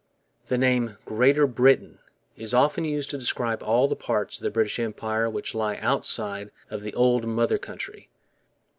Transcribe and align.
The 0.47 0.57
name 0.57 0.97
'Greater 1.05 1.45
Britain' 1.45 1.99
is 2.35 2.55
often 2.55 2.83
used 2.85 3.11
to 3.11 3.19
describe 3.19 3.61
all 3.61 3.87
the 3.87 3.95
parts 3.95 4.37
of 4.37 4.41
the 4.41 4.49
British 4.49 4.79
Empire 4.79 5.29
which 5.29 5.53
lie 5.53 5.75
outside 5.75 6.49
of 6.71 6.81
the 6.81 6.95
old 6.95 7.27
mother 7.27 7.59
country. 7.59 8.09